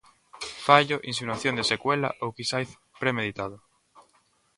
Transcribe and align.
Fallo, 0.65 0.97
insinuación 1.11 1.53
de 1.57 1.63
secuela 1.71 2.09
ou 2.23 2.35
quizais 2.37 2.69
premeditado? 3.01 3.57